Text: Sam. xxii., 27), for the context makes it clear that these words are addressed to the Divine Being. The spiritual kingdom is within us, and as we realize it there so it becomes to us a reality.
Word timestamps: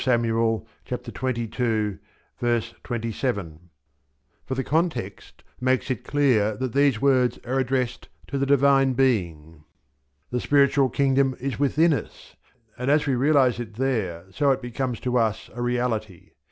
Sam. 0.03 0.21
xxii., 0.23 0.63
27), 0.85 1.99
for 4.43 4.55
the 4.55 4.63
context 4.63 5.43
makes 5.59 5.91
it 5.91 6.03
clear 6.03 6.57
that 6.57 6.73
these 6.73 6.99
words 6.99 7.37
are 7.45 7.59
addressed 7.59 8.09
to 8.25 8.39
the 8.39 8.47
Divine 8.47 8.93
Being. 8.93 9.63
The 10.31 10.39
spiritual 10.41 10.89
kingdom 10.89 11.35
is 11.39 11.59
within 11.59 11.93
us, 11.93 12.35
and 12.79 12.89
as 12.89 13.05
we 13.05 13.13
realize 13.13 13.59
it 13.59 13.75
there 13.75 14.25
so 14.31 14.49
it 14.49 14.59
becomes 14.59 14.99
to 15.01 15.19
us 15.19 15.51
a 15.53 15.61
reality. 15.61 16.31